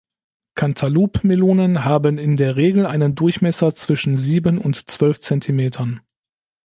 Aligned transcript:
Cantaloupe-Melonen 0.55 1.85
haben 1.85 2.17
in 2.17 2.35
der 2.35 2.55
Regel 2.55 2.87
einen 2.87 3.13
Durchmesser 3.13 3.75
zwischen 3.75 4.17
sieben 4.17 4.57
und 4.57 4.89
zwölf 4.89 5.19
Zentimetern. 5.19 6.01